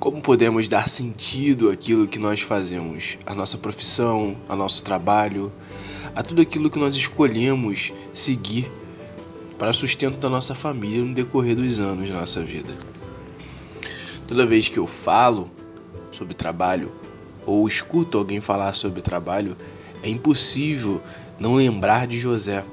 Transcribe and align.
Como 0.00 0.22
podemos 0.22 0.66
dar 0.66 0.88
sentido 0.88 1.68
àquilo 1.68 2.08
que 2.08 2.18
nós 2.18 2.40
fazemos, 2.40 3.18
à 3.26 3.34
nossa 3.34 3.58
profissão, 3.58 4.34
ao 4.48 4.56
nosso 4.56 4.82
trabalho, 4.82 5.52
a 6.14 6.22
tudo 6.22 6.40
aquilo 6.40 6.70
que 6.70 6.78
nós 6.78 6.96
escolhemos 6.96 7.92
seguir 8.10 8.72
para 9.58 9.74
sustento 9.74 10.16
da 10.16 10.30
nossa 10.30 10.54
família 10.54 11.02
no 11.02 11.12
decorrer 11.12 11.54
dos 11.54 11.78
anos 11.78 12.08
da 12.08 12.14
nossa 12.14 12.42
vida. 12.42 12.72
Toda 14.26 14.46
vez 14.46 14.70
que 14.70 14.78
eu 14.78 14.86
falo 14.86 15.50
sobre 16.10 16.32
trabalho 16.32 16.90
ou 17.44 17.68
escuto 17.68 18.16
alguém 18.16 18.40
falar 18.40 18.72
sobre 18.72 19.02
trabalho, 19.02 19.54
é 20.02 20.08
impossível 20.08 21.02
não 21.38 21.56
lembrar 21.56 22.06
de 22.06 22.18
José. 22.18 22.64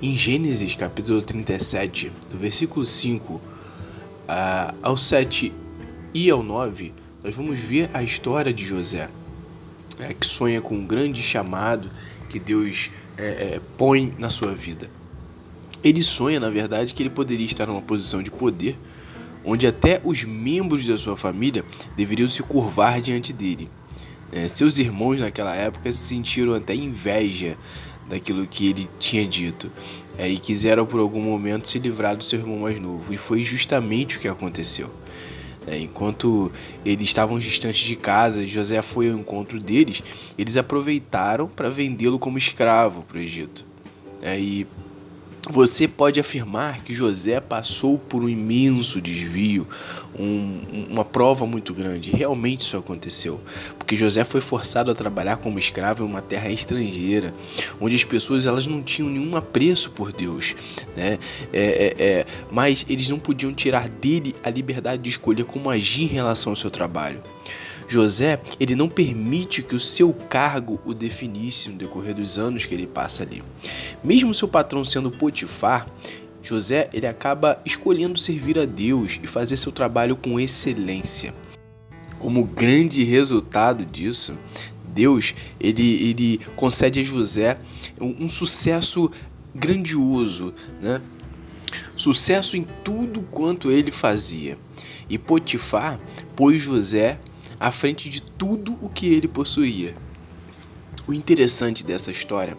Em 0.00 0.14
Gênesis 0.14 0.76
capítulo 0.76 1.20
37, 1.20 2.12
do 2.30 2.38
versículo 2.38 2.86
5 2.86 3.32
uh, 3.32 3.40
ao 4.80 4.96
7 4.96 5.63
e 6.14 6.30
ao 6.30 6.42
9, 6.42 6.92
nós 7.22 7.34
vamos 7.34 7.58
ver 7.58 7.90
a 7.92 8.02
história 8.02 8.54
de 8.54 8.64
José, 8.64 9.10
é, 9.98 10.14
que 10.14 10.24
sonha 10.24 10.60
com 10.60 10.76
um 10.76 10.86
grande 10.86 11.20
chamado 11.20 11.90
que 12.30 12.38
Deus 12.38 12.90
é, 13.18 13.26
é, 13.26 13.60
põe 13.76 14.14
na 14.18 14.30
sua 14.30 14.52
vida. 14.52 14.88
Ele 15.82 16.02
sonha, 16.02 16.38
na 16.38 16.48
verdade, 16.48 16.94
que 16.94 17.02
ele 17.02 17.10
poderia 17.10 17.44
estar 17.44 17.66
numa 17.66 17.82
posição 17.82 18.22
de 18.22 18.30
poder 18.30 18.78
onde 19.44 19.66
até 19.66 20.00
os 20.02 20.24
membros 20.24 20.86
da 20.86 20.96
sua 20.96 21.16
família 21.16 21.64
deveriam 21.96 22.28
se 22.28 22.42
curvar 22.42 23.00
diante 23.00 23.32
dele. 23.32 23.68
É, 24.32 24.48
seus 24.48 24.78
irmãos 24.78 25.20
naquela 25.20 25.54
época 25.54 25.92
se 25.92 26.00
sentiram 26.00 26.54
até 26.54 26.74
inveja 26.74 27.56
daquilo 28.08 28.46
que 28.46 28.68
ele 28.68 28.88
tinha 28.98 29.26
dito 29.26 29.70
é, 30.18 30.28
e 30.28 30.38
quiseram 30.38 30.86
por 30.86 31.00
algum 31.00 31.20
momento 31.20 31.70
se 31.70 31.78
livrar 31.78 32.16
do 32.16 32.24
seu 32.24 32.38
irmão 32.38 32.60
mais 32.60 32.78
novo, 32.78 33.12
e 33.12 33.16
foi 33.16 33.42
justamente 33.42 34.16
o 34.16 34.20
que 34.20 34.28
aconteceu. 34.28 34.90
É, 35.66 35.78
enquanto 35.78 36.52
eles 36.84 37.08
estavam 37.08 37.38
distantes 37.38 37.86
de 37.86 37.96
casa, 37.96 38.46
José 38.46 38.80
foi 38.82 39.10
ao 39.10 39.18
encontro 39.18 39.58
deles, 39.58 40.02
eles 40.36 40.56
aproveitaram 40.56 41.48
para 41.48 41.70
vendê-lo 41.70 42.18
como 42.18 42.36
escravo 42.36 43.02
para 43.02 43.18
o 43.18 43.20
Egito. 43.20 43.64
É, 44.22 44.38
e 44.38 44.66
você 45.50 45.86
pode 45.86 46.18
afirmar 46.18 46.82
que 46.82 46.94
José 46.94 47.40
passou 47.40 47.98
por 47.98 48.22
um 48.22 48.28
imenso 48.28 49.00
desvio, 49.00 49.66
um, 50.18 50.86
uma 50.90 51.04
prova 51.04 51.46
muito 51.46 51.74
grande. 51.74 52.10
Realmente 52.10 52.60
isso 52.60 52.76
aconteceu, 52.76 53.40
porque 53.78 53.96
José 53.96 54.24
foi 54.24 54.40
forçado 54.40 54.90
a 54.90 54.94
trabalhar 54.94 55.36
como 55.36 55.58
escravo 55.58 56.04
em 56.04 56.06
uma 56.06 56.22
terra 56.22 56.50
estrangeira, 56.50 57.34
onde 57.80 57.94
as 57.94 58.04
pessoas 58.04 58.46
elas 58.46 58.66
não 58.66 58.82
tinham 58.82 59.10
nenhum 59.10 59.36
apreço 59.36 59.90
por 59.90 60.12
Deus, 60.12 60.54
né? 60.96 61.18
É, 61.52 61.94
é, 61.98 62.04
é, 62.04 62.26
mas 62.50 62.86
eles 62.88 63.08
não 63.08 63.18
podiam 63.18 63.52
tirar 63.52 63.88
dele 63.88 64.34
a 64.42 64.50
liberdade 64.50 65.02
de 65.02 65.10
escolher 65.10 65.44
como 65.44 65.68
agir 65.68 66.04
em 66.04 66.06
relação 66.08 66.52
ao 66.52 66.56
seu 66.56 66.70
trabalho. 66.70 67.20
José, 67.86 68.40
ele 68.58 68.74
não 68.74 68.88
permite 68.88 69.62
que 69.62 69.74
o 69.74 69.80
seu 69.80 70.12
cargo 70.12 70.80
o 70.84 70.94
definisse 70.94 71.68
no 71.68 71.76
decorrer 71.76 72.14
dos 72.14 72.38
anos 72.38 72.66
que 72.66 72.74
ele 72.74 72.86
passa 72.86 73.22
ali. 73.22 73.42
Mesmo 74.02 74.34
seu 74.34 74.48
patrão 74.48 74.84
sendo 74.84 75.10
Potifar, 75.10 75.86
José 76.42 76.88
ele 76.92 77.06
acaba 77.06 77.60
escolhendo 77.64 78.18
servir 78.18 78.58
a 78.58 78.64
Deus 78.64 79.18
e 79.22 79.26
fazer 79.26 79.56
seu 79.56 79.72
trabalho 79.72 80.16
com 80.16 80.38
excelência. 80.38 81.34
Como 82.18 82.44
grande 82.44 83.02
resultado 83.04 83.84
disso, 83.84 84.36
Deus 84.86 85.34
ele, 85.58 85.82
ele 85.82 86.40
concede 86.54 87.00
a 87.00 87.02
José 87.02 87.58
um, 88.00 88.24
um 88.24 88.28
sucesso 88.28 89.10
grandioso, 89.54 90.54
né? 90.80 91.00
Sucesso 91.96 92.56
em 92.56 92.66
tudo 92.84 93.22
quanto 93.22 93.70
ele 93.70 93.90
fazia. 93.90 94.58
E 95.08 95.18
Potifar 95.18 95.98
pôs 96.36 96.62
José 96.62 97.18
à 97.64 97.70
frente 97.70 98.10
de 98.10 98.20
tudo 98.20 98.78
o 98.82 98.90
que 98.90 99.06
ele 99.06 99.26
possuía. 99.26 99.96
O 101.08 101.14
interessante 101.14 101.82
dessa 101.82 102.10
história 102.10 102.58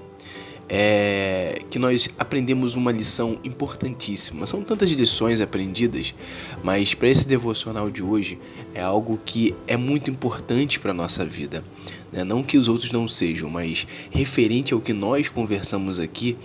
é 0.67 1.61
que 1.69 1.77
nós 1.77 2.09
aprendemos 2.17 2.73
uma 2.73 2.91
lição 2.91 3.37
importantíssima. 3.43 4.47
São 4.47 4.63
tantas 4.63 4.89
lições 4.89 5.41
aprendidas, 5.41 6.15
mas 6.63 6.95
para 6.95 7.07
esse 7.07 7.27
devocional 7.27 7.91
de 7.91 8.01
hoje 8.01 8.39
é 8.73 8.81
algo 8.81 9.21
que 9.23 9.53
é 9.67 9.77
muito 9.77 10.09
importante 10.09 10.79
para 10.79 10.89
a 10.89 10.95
nossa 10.95 11.23
vida. 11.23 11.63
Né? 12.11 12.23
Não 12.23 12.41
que 12.41 12.57
os 12.57 12.67
outros 12.67 12.91
não 12.91 13.07
sejam, 13.07 13.47
mas 13.47 13.85
referente 14.09 14.73
ao 14.73 14.81
que 14.81 14.91
nós 14.91 15.29
conversamos 15.29 15.99
aqui, 15.99 16.35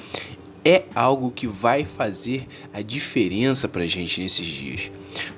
é 0.63 0.85
algo 0.95 1.31
que 1.31 1.47
vai 1.47 1.87
fazer 1.87 2.47
a 2.75 2.83
diferença 2.83 3.67
para 3.67 3.85
a 3.85 3.87
gente 3.87 4.21
nesses 4.21 4.47
dias. 4.47 4.91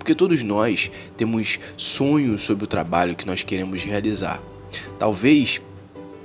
Porque 0.02 0.16
todos 0.16 0.42
nós 0.42 0.90
temos 1.16 1.60
sonhos 1.76 2.42
sobre 2.42 2.64
o 2.64 2.66
trabalho 2.66 3.14
que 3.14 3.24
nós 3.24 3.44
queremos 3.44 3.84
realizar. 3.84 4.42
Talvez 4.98 5.62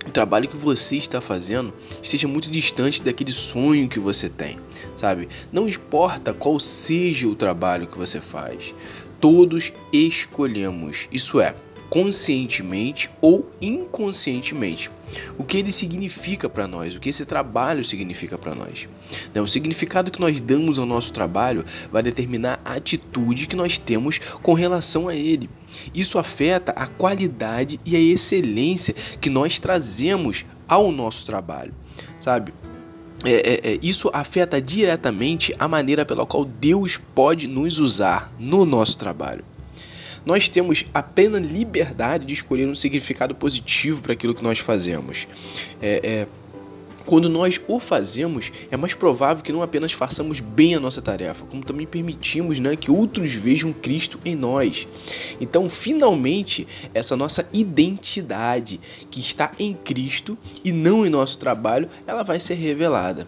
o 0.03 0.09
trabalho 0.09 0.49
que 0.49 0.57
você 0.57 0.97
está 0.97 1.21
fazendo 1.21 1.71
esteja 2.01 2.27
muito 2.27 2.49
distante 2.49 3.03
daquele 3.03 3.31
sonho 3.31 3.87
que 3.87 3.99
você 3.99 4.29
tem, 4.29 4.57
sabe? 4.95 5.29
Não 5.53 5.69
importa 5.69 6.33
qual 6.33 6.59
seja 6.59 7.27
o 7.27 7.35
trabalho 7.35 7.85
que 7.85 7.99
você 7.99 8.19
faz, 8.19 8.73
todos 9.21 9.71
escolhemos, 9.93 11.07
isso 11.11 11.39
é, 11.39 11.53
conscientemente 11.89 13.09
ou 13.21 13.49
inconscientemente 13.61 14.91
o 15.37 15.43
que 15.43 15.57
ele 15.57 15.71
significa 15.71 16.49
para 16.49 16.67
nós, 16.67 16.95
o 16.95 16.99
que 16.99 17.09
esse 17.09 17.25
trabalho 17.25 17.83
significa 17.83 18.37
para 18.37 18.53
nós. 18.53 18.87
Né, 19.33 19.41
o 19.41 19.47
significado 19.47 20.11
que 20.11 20.19
nós 20.19 20.41
damos 20.41 20.77
ao 20.77 20.85
nosso 20.85 21.13
trabalho 21.13 21.65
vai 21.91 22.03
determinar 22.03 22.59
a 22.63 22.73
atitude 22.73 23.47
que 23.47 23.55
nós 23.55 23.77
temos 23.77 24.19
com 24.41 24.53
relação 24.53 25.07
a 25.07 25.15
ele. 25.15 25.49
Isso 25.93 26.17
afeta 26.17 26.71
a 26.73 26.87
qualidade 26.87 27.79
e 27.85 27.95
a 27.95 27.99
excelência 27.99 28.93
que 29.21 29.29
nós 29.29 29.59
trazemos 29.59 30.45
ao 30.67 30.91
nosso 30.91 31.25
trabalho, 31.25 31.73
sabe? 32.19 32.53
É, 33.25 33.31
é, 33.31 33.73
é, 33.73 33.79
isso 33.81 34.11
afeta 34.13 34.61
diretamente 34.61 35.55
a 35.57 35.67
maneira 35.67 36.05
pela 36.05 36.25
qual 36.25 36.45
Deus 36.45 36.97
pode 37.15 37.47
nos 37.47 37.79
usar 37.79 38.31
no 38.37 38.63
nosso 38.63 38.97
trabalho 38.97 39.43
nós 40.27 40.49
temos 40.49 40.85
a 40.93 41.01
plena 41.01 41.39
liberdade 41.39 42.25
de 42.25 42.33
escolher 42.33 42.67
um 42.67 42.75
significado 42.75 43.33
positivo 43.33 44.01
para 44.01 44.11
aquilo 44.11 44.35
que 44.35 44.43
nós 44.43 44.59
fazemos. 44.59 45.25
É, 45.81 46.01
é, 46.03 46.27
quando 47.05 47.29
nós 47.29 47.61
o 47.65 47.79
fazemos, 47.79 48.51
é 48.69 48.75
mais 48.75 48.93
provável 48.93 49.41
que 49.41 49.53
não 49.53 49.61
apenas 49.61 49.93
façamos 49.93 50.41
bem 50.41 50.75
a 50.75 50.81
nossa 50.81 51.01
tarefa, 51.01 51.45
como 51.45 51.63
também 51.63 51.87
permitimos 51.87 52.59
né, 52.59 52.75
que 52.75 52.91
outros 52.91 53.33
vejam 53.33 53.71
Cristo 53.71 54.19
em 54.25 54.35
nós. 54.35 54.85
Então, 55.39 55.69
finalmente, 55.69 56.67
essa 56.93 57.15
nossa 57.15 57.47
identidade 57.53 58.81
que 59.09 59.21
está 59.21 59.53
em 59.57 59.73
Cristo 59.73 60.37
e 60.61 60.73
não 60.73 61.05
em 61.05 61.09
nosso 61.09 61.39
trabalho, 61.39 61.87
ela 62.05 62.21
vai 62.21 62.41
ser 62.41 62.55
revelada. 62.55 63.25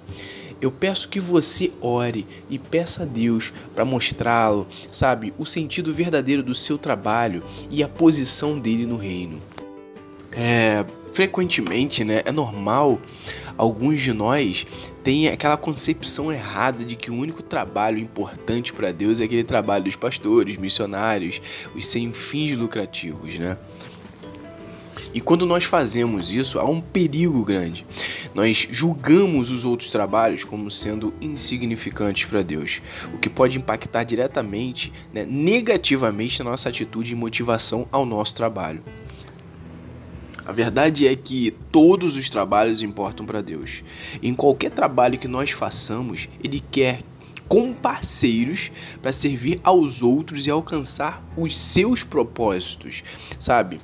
Eu 0.61 0.71
peço 0.71 1.09
que 1.09 1.19
você 1.19 1.71
ore 1.81 2.27
e 2.49 2.59
peça 2.59 3.03
a 3.03 3.05
Deus 3.05 3.53
para 3.73 3.85
mostrá-lo, 3.85 4.67
sabe, 4.91 5.33
o 5.37 5.45
sentido 5.45 5.93
verdadeiro 5.93 6.43
do 6.43 6.53
seu 6.53 6.77
trabalho 6.77 7.43
e 7.69 7.81
a 7.81 7.87
posição 7.87 8.59
dele 8.59 8.85
no 8.85 8.97
reino. 8.97 9.41
É, 10.31 10.85
frequentemente, 11.13 12.03
né, 12.03 12.21
é 12.25 12.31
normal 12.31 12.99
alguns 13.59 13.99
de 13.99 14.13
nós 14.13 14.65
têm 15.03 15.27
aquela 15.27 15.57
concepção 15.57 16.31
errada 16.31 16.85
de 16.85 16.95
que 16.95 17.11
o 17.11 17.15
único 17.15 17.43
trabalho 17.43 17.99
importante 17.99 18.71
para 18.71 18.93
Deus 18.93 19.19
é 19.19 19.25
aquele 19.25 19.43
trabalho 19.43 19.83
dos 19.83 19.97
pastores, 19.97 20.55
missionários, 20.55 21.41
os 21.75 21.85
sem 21.85 22.13
fins 22.13 22.55
lucrativos, 22.55 23.37
né? 23.37 23.57
E 25.13 25.19
quando 25.19 25.45
nós 25.45 25.65
fazemos 25.65 26.33
isso, 26.33 26.57
há 26.57 26.63
um 26.63 26.79
perigo 26.79 27.43
grande. 27.43 27.85
Nós 28.39 28.69
julgamos 28.71 29.51
os 29.51 29.65
outros 29.65 29.91
trabalhos 29.91 30.45
como 30.45 30.71
sendo 30.71 31.13
insignificantes 31.19 32.23
para 32.23 32.41
Deus, 32.41 32.81
o 33.13 33.17
que 33.17 33.29
pode 33.29 33.57
impactar 33.57 34.05
diretamente, 34.05 34.93
né, 35.13 35.25
negativamente 35.25 36.41
na 36.41 36.51
nossa 36.51 36.69
atitude 36.69 37.11
e 37.11 37.15
motivação 37.17 37.85
ao 37.91 38.05
nosso 38.05 38.33
trabalho. 38.33 38.81
A 40.45 40.53
verdade 40.53 41.05
é 41.05 41.17
que 41.17 41.51
todos 41.69 42.15
os 42.15 42.29
trabalhos 42.29 42.81
importam 42.81 43.25
para 43.25 43.41
Deus. 43.41 43.83
Em 44.23 44.33
qualquer 44.33 44.71
trabalho 44.71 45.19
que 45.19 45.27
nós 45.27 45.51
façamos, 45.51 46.29
Ele 46.41 46.63
quer 46.71 47.01
com 47.45 47.73
parceiros 47.73 48.71
para 49.01 49.11
servir 49.11 49.59
aos 49.61 50.01
outros 50.01 50.47
e 50.47 50.49
alcançar 50.49 51.21
os 51.35 51.57
seus 51.57 52.05
propósitos, 52.05 53.03
sabe? 53.37 53.79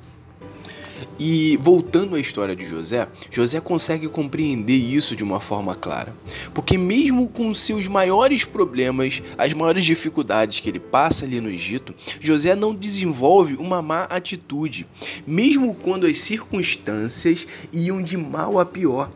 E 1.18 1.56
voltando 1.58 2.14
à 2.14 2.20
história 2.20 2.54
de 2.54 2.66
José, 2.66 3.08
José 3.30 3.60
consegue 3.60 4.08
compreender 4.08 4.76
isso 4.76 5.16
de 5.16 5.24
uma 5.24 5.40
forma 5.40 5.74
clara. 5.74 6.14
Porque, 6.52 6.76
mesmo 6.76 7.28
com 7.28 7.52
seus 7.54 7.88
maiores 7.88 8.44
problemas, 8.44 9.22
as 9.38 9.52
maiores 9.52 9.84
dificuldades 9.84 10.60
que 10.60 10.68
ele 10.68 10.80
passa 10.80 11.24
ali 11.24 11.40
no 11.40 11.48
Egito, 11.48 11.94
José 12.20 12.54
não 12.54 12.74
desenvolve 12.74 13.56
uma 13.56 13.80
má 13.80 14.02
atitude, 14.04 14.86
mesmo 15.26 15.74
quando 15.74 16.06
as 16.06 16.18
circunstâncias 16.18 17.46
iam 17.72 18.02
de 18.02 18.16
mal 18.16 18.58
a 18.58 18.66
pior. 18.66 19.10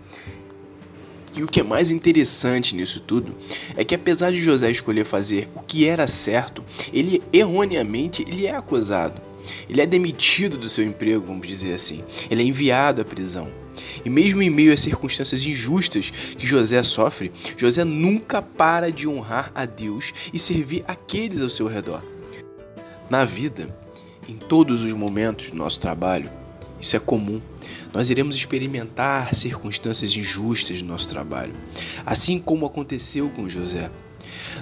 E 1.34 1.44
o 1.44 1.46
que 1.46 1.60
é 1.60 1.62
mais 1.62 1.92
interessante 1.92 2.74
nisso 2.74 3.00
tudo 3.00 3.34
é 3.76 3.84
que 3.84 3.94
apesar 3.94 4.32
de 4.32 4.40
José 4.40 4.70
escolher 4.70 5.04
fazer 5.04 5.48
o 5.54 5.60
que 5.60 5.86
era 5.86 6.08
certo, 6.08 6.64
ele 6.92 7.22
erroneamente 7.32 8.24
ele 8.26 8.46
é 8.46 8.54
acusado. 8.54 9.29
Ele 9.68 9.80
é 9.80 9.86
demitido 9.86 10.56
do 10.56 10.68
seu 10.68 10.84
emprego, 10.84 11.26
vamos 11.26 11.46
dizer 11.46 11.74
assim. 11.74 12.04
Ele 12.30 12.42
é 12.42 12.46
enviado 12.46 13.00
à 13.00 13.04
prisão. 13.04 13.48
E 14.04 14.10
mesmo 14.10 14.42
em 14.42 14.50
meio 14.50 14.72
às 14.72 14.80
circunstâncias 14.80 15.44
injustas 15.44 16.10
que 16.10 16.46
José 16.46 16.82
sofre, 16.82 17.32
José 17.56 17.84
nunca 17.84 18.40
para 18.40 18.90
de 18.90 19.08
honrar 19.08 19.50
a 19.54 19.64
Deus 19.64 20.12
e 20.32 20.38
servir 20.38 20.84
aqueles 20.86 21.42
ao 21.42 21.48
seu 21.48 21.66
redor. 21.66 22.02
Na 23.08 23.24
vida, 23.24 23.74
em 24.28 24.36
todos 24.36 24.82
os 24.82 24.92
momentos 24.92 25.50
do 25.50 25.56
nosso 25.56 25.80
trabalho, 25.80 26.30
isso 26.80 26.96
é 26.96 27.00
comum. 27.00 27.40
Nós 27.92 28.08
iremos 28.08 28.36
experimentar 28.36 29.34
circunstâncias 29.34 30.16
injustas 30.16 30.80
no 30.80 30.88
nosso 30.88 31.08
trabalho, 31.08 31.54
assim 32.06 32.38
como 32.38 32.64
aconteceu 32.64 33.28
com 33.30 33.48
José. 33.48 33.90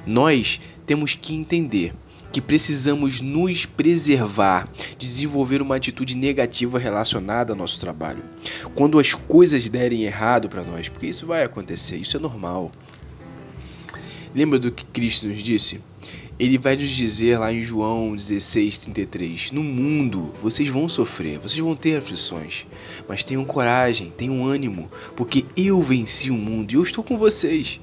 Nós 0.07 0.59
temos 0.87 1.15
que 1.15 1.35
entender 1.35 1.95
que 2.39 2.43
precisamos 2.43 3.21
nos 3.21 3.67
preservar, 3.67 4.69
desenvolver 4.97 5.61
uma 5.61 5.75
atitude 5.75 6.17
negativa 6.17 6.79
relacionada 6.79 7.53
ao 7.53 7.59
nosso 7.59 7.81
trabalho. 7.81 8.23
Quando 8.77 9.01
as 9.01 9.13
coisas 9.13 9.69
derem 9.69 10.05
errado 10.05 10.49
para 10.49 10.63
nós, 10.63 10.89
porque 10.89 11.09
isso 11.09 11.27
vai 11.27 11.43
acontecer, 11.43 11.97
isso 11.97 12.17
é 12.17 12.21
normal. 12.21 12.71
Lembra 14.33 14.57
do 14.57 14.71
que 14.71 14.85
Cristo 14.85 15.27
nos 15.27 15.43
disse? 15.43 15.83
Ele 16.39 16.59
vai 16.59 16.77
nos 16.77 16.91
dizer 16.91 17.41
lá 17.41 17.53
em 17.53 17.61
João 17.61 18.15
16, 18.15 18.79
33: 18.79 19.51
No 19.51 19.65
mundo 19.65 20.33
vocês 20.41 20.69
vão 20.69 20.89
sofrer, 20.89 21.41
vocês 21.41 21.59
vão 21.59 21.75
ter 21.75 21.97
aflições, 21.97 22.69
mas 23.09 23.25
tenham 23.25 23.45
coragem, 23.45 24.13
tenham 24.17 24.47
ânimo, 24.47 24.89
porque 25.17 25.45
eu 25.57 25.83
venci 25.83 26.31
o 26.31 26.37
mundo 26.37 26.71
e 26.71 26.77
eu 26.77 26.83
estou 26.85 27.03
com 27.03 27.17
vocês. 27.17 27.81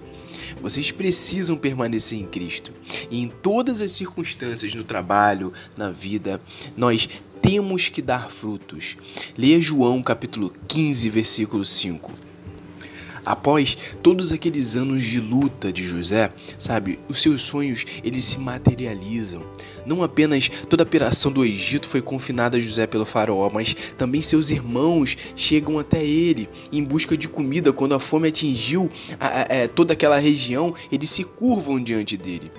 Vocês 0.62 0.92
precisam 0.92 1.58
permanecer 1.58 2.20
em 2.20 2.26
Cristo. 2.26 2.72
E 3.10 3.22
em 3.22 3.28
todas 3.28 3.82
as 3.82 3.92
circunstâncias 3.92 4.74
no 4.74 4.84
trabalho, 4.84 5.54
na 5.78 5.92
vida, 5.92 6.42
nós 6.76 7.08
temos 7.42 7.90
que 7.90 8.02
dar 8.02 8.30
frutos. 8.30 8.98
Leia 9.38 9.62
João 9.62 10.02
capítulo 10.02 10.52
15, 10.68 11.10
versículo 11.10 11.64
5. 11.64 12.35
Após 13.26 13.78
todos 14.04 14.32
aqueles 14.32 14.76
anos 14.76 15.04
de 15.04 15.20
luta 15.20 15.72
de 15.74 15.84
José, 15.84 16.32
sabe, 16.60 17.00
os 17.10 17.22
seus 17.22 17.42
sonhos 17.42 17.86
eles 18.04 18.26
se 18.26 18.38
materializam. 18.40 19.42
Não 19.86 20.04
apenas 20.04 20.50
toda 20.70 20.84
a 20.84 20.86
operação 20.86 21.32
do 21.32 21.46
Egito 21.46 21.88
foi 21.88 22.02
confinada 22.02 22.58
a 22.58 22.60
José 22.60 22.88
pelo 22.88 23.06
faraó, 23.06 23.50
mas 23.54 23.76
também 23.98 24.22
seus 24.22 24.50
irmãos 24.50 25.16
chegam 25.36 25.78
até 25.78 26.04
ele 26.04 26.50
em 26.72 26.84
busca 26.84 27.16
de 27.18 27.28
comida. 27.28 27.72
Quando 27.72 27.96
a 27.96 28.00
fome 28.00 28.28
atingiu 28.28 28.90
a, 29.20 29.28
a, 29.28 29.42
a, 29.42 29.46
é, 29.50 29.68
toda 29.68 29.94
aquela 29.94 30.18
região, 30.18 30.74
eles 30.92 31.10
se 31.10 31.24
curvam 31.24 31.82
diante 31.82 32.18
dele. 32.18 32.52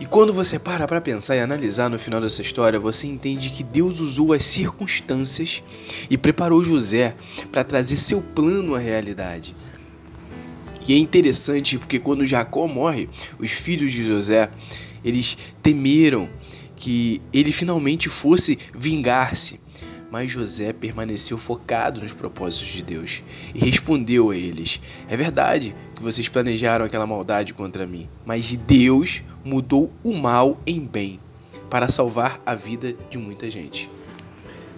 E 0.00 0.06
quando 0.06 0.32
você 0.32 0.58
para 0.58 0.88
para 0.88 1.00
pensar 1.00 1.36
e 1.36 1.40
analisar 1.40 1.88
no 1.88 1.98
final 1.98 2.20
dessa 2.20 2.42
história, 2.42 2.80
você 2.80 3.06
entende 3.06 3.50
que 3.50 3.62
Deus 3.62 4.00
usou 4.00 4.32
as 4.32 4.44
circunstâncias 4.44 5.62
e 6.10 6.18
preparou 6.18 6.64
José 6.64 7.14
para 7.52 7.62
trazer 7.62 7.96
seu 7.96 8.20
plano 8.20 8.74
à 8.74 8.78
realidade. 8.78 9.54
E 10.86 10.92
é 10.92 10.98
interessante 10.98 11.78
porque 11.78 11.98
quando 11.98 12.26
Jacó 12.26 12.66
morre, 12.66 13.08
os 13.38 13.50
filhos 13.52 13.92
de 13.92 14.04
José, 14.04 14.50
eles 15.04 15.38
temeram 15.62 16.28
que 16.76 17.22
ele 17.32 17.52
finalmente 17.52 18.08
fosse 18.08 18.58
vingar-se. 18.74 19.63
Mas 20.14 20.30
José 20.30 20.72
permaneceu 20.72 21.36
focado 21.36 22.00
nos 22.00 22.12
propósitos 22.12 22.68
de 22.68 22.84
Deus 22.84 23.20
e 23.52 23.58
respondeu 23.58 24.30
a 24.30 24.36
eles: 24.36 24.80
É 25.08 25.16
verdade 25.16 25.74
que 25.92 26.00
vocês 26.00 26.28
planejaram 26.28 26.84
aquela 26.84 27.04
maldade 27.04 27.52
contra 27.52 27.84
mim, 27.84 28.08
mas 28.24 28.54
Deus 28.54 29.24
mudou 29.44 29.92
o 30.04 30.16
mal 30.16 30.56
em 30.64 30.78
bem 30.78 31.18
para 31.68 31.88
salvar 31.88 32.40
a 32.46 32.54
vida 32.54 32.94
de 33.10 33.18
muita 33.18 33.50
gente. 33.50 33.90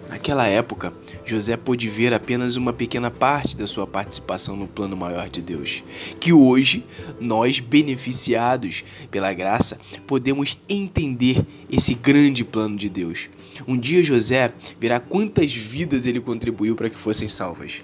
Naquela 0.08 0.46
época, 0.46 0.92
José 1.24 1.56
pôde 1.56 1.88
ver 1.88 2.14
apenas 2.14 2.56
uma 2.56 2.72
pequena 2.72 3.10
parte 3.10 3.56
da 3.56 3.66
sua 3.66 3.86
participação 3.86 4.56
no 4.56 4.68
plano 4.68 4.96
maior 4.96 5.28
de 5.28 5.42
Deus, 5.42 5.82
que 6.20 6.32
hoje 6.32 6.84
nós, 7.20 7.58
beneficiados 7.58 8.84
pela 9.10 9.32
graça, 9.32 9.78
podemos 10.06 10.56
entender 10.68 11.44
esse 11.70 11.94
grande 11.94 12.44
plano 12.44 12.76
de 12.76 12.88
Deus. 12.88 13.28
Um 13.66 13.76
dia 13.76 14.02
José 14.02 14.52
verá 14.78 15.00
quantas 15.00 15.52
vidas 15.54 16.06
ele 16.06 16.20
contribuiu 16.20 16.76
para 16.76 16.88
que 16.88 16.98
fossem 16.98 17.28
salvas. 17.28 17.82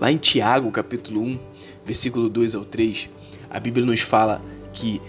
Lá 0.00 0.10
em 0.10 0.16
Tiago, 0.16 0.70
capítulo 0.72 1.22
1, 1.22 1.38
versículo 1.86 2.28
2 2.28 2.56
ao 2.56 2.64
3, 2.64 3.08
a 3.48 3.60
Bíblia 3.60 3.86
nos 3.86 4.00
fala 4.00 4.42
que 4.72 5.00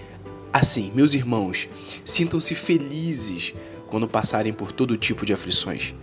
assim, 0.51 0.92
meus 0.94 1.16
irmãos, 1.16 1.68
sintam-se 2.06 2.54
felizes 2.54 3.56
quando 3.94 4.07
passarem 4.07 4.51
por 4.51 4.72
todo 4.72 4.98
tipo 4.98 5.24
de 5.24 5.34
aflições. 5.34 5.94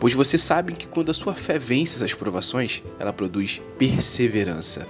Pois 0.00 0.12
vocês 0.12 0.42
sabem 0.42 0.74
que 0.74 0.88
quando 0.88 1.12
a 1.12 1.14
sua 1.14 1.34
fé 1.34 1.56
vence 1.56 2.04
as 2.04 2.12
provações, 2.12 2.82
ela 2.98 3.12
produz 3.12 3.62
perseverança. 3.78 4.88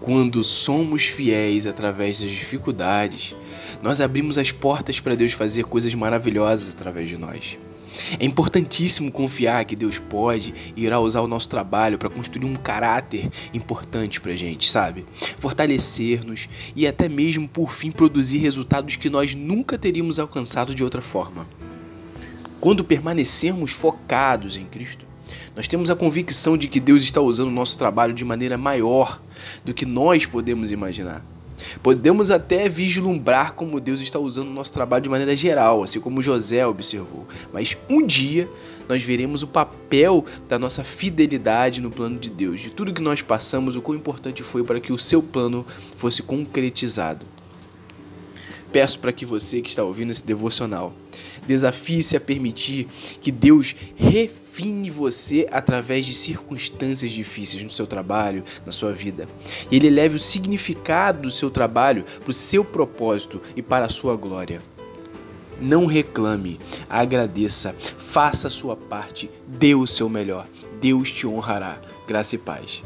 Quando 0.00 0.44
somos 0.44 1.06
fiéis 1.06 1.66
através 1.66 2.20
das 2.20 2.30
dificuldades, 2.30 3.34
nós 3.82 4.00
abrimos 4.00 4.38
as 4.38 4.52
portas 4.52 5.00
para 5.00 5.16
Deus 5.16 5.32
fazer 5.32 5.64
coisas 5.64 5.96
maravilhosas 5.96 6.72
através 6.72 7.08
de 7.08 7.16
nós. 7.16 7.58
É 8.18 8.24
importantíssimo 8.24 9.10
confiar 9.10 9.64
que 9.64 9.76
Deus 9.76 9.98
pode 9.98 10.54
e 10.76 10.84
irá 10.84 11.00
usar 11.00 11.20
o 11.20 11.28
nosso 11.28 11.48
trabalho 11.48 11.98
para 11.98 12.10
construir 12.10 12.46
um 12.46 12.54
caráter 12.54 13.30
importante 13.52 14.20
para 14.20 14.32
a 14.32 14.36
gente, 14.36 14.70
sabe? 14.70 15.04
Fortalecer-nos 15.38 16.48
e 16.74 16.86
até 16.86 17.08
mesmo, 17.08 17.48
por 17.48 17.70
fim, 17.70 17.90
produzir 17.90 18.38
resultados 18.38 18.96
que 18.96 19.10
nós 19.10 19.34
nunca 19.34 19.78
teríamos 19.78 20.18
alcançado 20.18 20.74
de 20.74 20.84
outra 20.84 21.02
forma. 21.02 21.46
Quando 22.60 22.84
permanecermos 22.84 23.72
focados 23.72 24.56
em 24.56 24.64
Cristo, 24.64 25.06
nós 25.54 25.66
temos 25.68 25.90
a 25.90 25.96
convicção 25.96 26.56
de 26.56 26.68
que 26.68 26.80
Deus 26.80 27.02
está 27.02 27.20
usando 27.20 27.48
o 27.48 27.52
nosso 27.52 27.78
trabalho 27.78 28.14
de 28.14 28.24
maneira 28.24 28.58
maior 28.58 29.20
do 29.64 29.74
que 29.74 29.86
nós 29.86 30.26
podemos 30.26 30.72
imaginar. 30.72 31.24
Podemos 31.82 32.30
até 32.30 32.68
vislumbrar 32.68 33.54
como 33.54 33.80
Deus 33.80 34.00
está 34.00 34.18
usando 34.18 34.48
o 34.48 34.52
nosso 34.52 34.72
trabalho 34.72 35.02
de 35.02 35.08
maneira 35.08 35.34
geral, 35.36 35.82
assim 35.82 36.00
como 36.00 36.22
José 36.22 36.66
observou. 36.66 37.26
Mas 37.52 37.76
um 37.88 38.04
dia 38.04 38.48
nós 38.88 39.02
veremos 39.02 39.42
o 39.42 39.46
papel 39.46 40.24
da 40.48 40.58
nossa 40.58 40.84
fidelidade 40.84 41.80
no 41.80 41.90
plano 41.90 42.18
de 42.18 42.30
Deus, 42.30 42.60
de 42.60 42.70
tudo 42.70 42.92
que 42.92 43.02
nós 43.02 43.22
passamos, 43.22 43.76
o 43.76 43.82
quão 43.82 43.96
importante 43.96 44.42
foi 44.42 44.62
para 44.62 44.80
que 44.80 44.92
o 44.92 44.98
seu 44.98 45.22
plano 45.22 45.66
fosse 45.96 46.22
concretizado. 46.22 47.26
Peço 48.76 48.98
para 48.98 49.10
que 49.10 49.24
você 49.24 49.62
que 49.62 49.70
está 49.70 49.82
ouvindo 49.82 50.10
esse 50.10 50.26
devocional 50.26 50.92
Desafie-se 51.46 52.14
a 52.14 52.20
permitir 52.20 52.86
que 53.22 53.32
Deus 53.32 53.74
refine 53.96 54.90
você 54.90 55.48
através 55.50 56.04
de 56.04 56.12
circunstâncias 56.12 57.10
difíceis 57.10 57.62
no 57.62 57.70
seu 57.70 57.86
trabalho, 57.86 58.44
na 58.66 58.72
sua 58.72 58.92
vida. 58.92 59.26
E 59.70 59.76
ele 59.76 59.88
leve 59.88 60.16
o 60.16 60.18
significado 60.18 61.22
do 61.22 61.30
seu 61.30 61.50
trabalho 61.50 62.04
para 62.20 62.30
o 62.30 62.34
seu 62.34 62.66
propósito 62.66 63.40
e 63.56 63.62
para 63.62 63.86
a 63.86 63.88
sua 63.88 64.14
glória. 64.14 64.60
Não 65.58 65.86
reclame, 65.86 66.60
agradeça, 66.86 67.74
faça 67.96 68.48
a 68.48 68.50
sua 68.50 68.76
parte, 68.76 69.30
dê 69.46 69.74
o 69.74 69.86
seu 69.86 70.06
melhor. 70.10 70.46
Deus 70.82 71.10
te 71.10 71.26
honrará. 71.26 71.80
Graça 72.06 72.34
e 72.34 72.38
paz. 72.38 72.82